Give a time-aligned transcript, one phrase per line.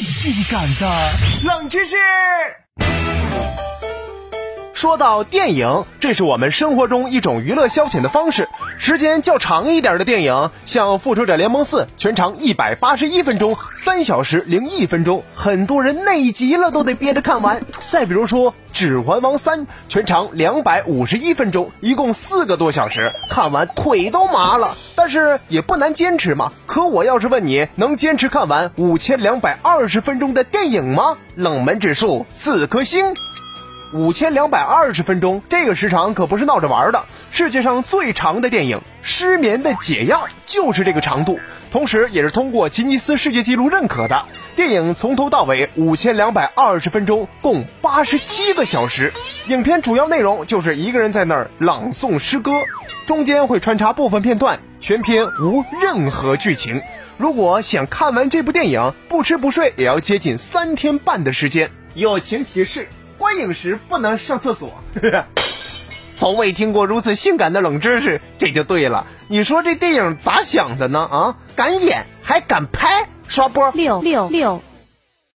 [0.00, 1.10] 性感的
[1.44, 1.96] 冷知识。
[4.74, 8.48] 说到电影，这是我们生活中一种娱乐消遣的方式。
[8.78, 17.64] 时间较长一点的电影，像《复仇者联盟四》，全长一百八十一分钟，三小时零一分钟，很多人内急了都得憋着看完。
[17.90, 24.76] 再比如说《指环王三》，全长两百五十一分钟，一共四个多小时，看完腿都麻了。
[24.96, 26.52] 但是也不难坚持嘛。
[26.72, 31.18] 可我要是问你，能坚持看完五千两百二十分钟的电影吗？
[31.34, 33.12] 冷门指数四颗星。
[33.92, 37.04] 五千两百二十分钟，这个时长可不是闹着玩的。
[37.30, 41.38] 世界上最长的电影《失眠的解药》就是这个长度，
[41.70, 44.24] 同时也是通过吉尼斯世界纪录认可的。
[44.56, 49.12] 电影从头到尾五千两百二十分钟，共八十七个小时。
[49.48, 52.50] 影片主要内容就是一个人在那儿朗诵诗歌，
[53.06, 56.82] 中间会穿插部分片段，全片无任何剧情。
[57.18, 61.70] 如果想看完这部电影，不吃不睡也要接近三天半的时间。
[61.94, 62.88] 友情提示。
[63.18, 64.82] 观影时不能上厕所，
[66.18, 69.06] 从未听过如此性感的冷知识，这就对了。
[69.28, 71.08] 你说这电影咋想的呢？
[71.08, 74.60] 啊，敢演还敢拍，刷波六六六。